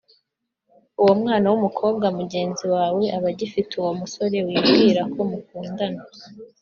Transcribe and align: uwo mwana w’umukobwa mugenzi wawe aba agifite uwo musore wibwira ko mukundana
uwo 1.01 1.13
mwana 1.21 1.45
w’umukobwa 1.51 2.05
mugenzi 2.17 2.65
wawe 2.75 3.03
aba 3.17 3.29
agifite 3.33 3.71
uwo 3.75 3.91
musore 3.99 4.37
wibwira 4.47 5.01
ko 5.13 5.19
mukundana 5.29 6.01